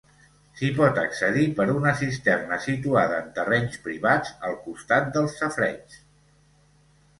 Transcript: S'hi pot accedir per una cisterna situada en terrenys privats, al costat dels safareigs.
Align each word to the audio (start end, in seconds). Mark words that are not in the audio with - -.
S'hi 0.59 0.69
pot 0.77 0.95
accedir 1.01 1.43
per 1.59 1.67
una 1.73 1.91
cisterna 1.99 2.59
situada 2.65 3.21
en 3.25 3.29
terrenys 3.37 3.79
privats, 3.85 4.35
al 4.51 4.59
costat 4.67 5.15
dels 5.19 5.39
safareigs. 5.45 6.03